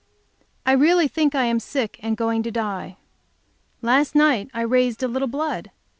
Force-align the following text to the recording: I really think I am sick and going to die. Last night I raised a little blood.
I 0.65 0.71
really 0.71 1.07
think 1.07 1.35
I 1.35 1.43
am 1.45 1.59
sick 1.59 1.99
and 2.01 2.17
going 2.17 2.41
to 2.41 2.49
die. 2.49 2.97
Last 3.83 4.15
night 4.15 4.49
I 4.51 4.61
raised 4.61 5.03
a 5.03 5.07
little 5.07 5.27
blood. 5.27 5.69